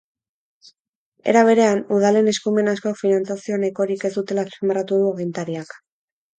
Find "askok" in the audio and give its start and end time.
2.73-2.99